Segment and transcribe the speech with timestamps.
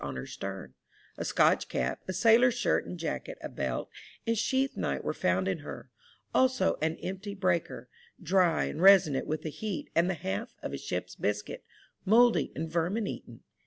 [0.03, 0.73] on her stem;
[1.15, 3.87] a Scotch cap, a sailor's shirt and jacket, a belt,
[4.25, 5.91] and sheath knife were found in her,
[6.33, 7.87] also an empty breaker,
[8.19, 11.63] dry and resonant with the heat, and the half of a ship's biscuit,
[12.03, 13.41] mouldy and vermin eaten.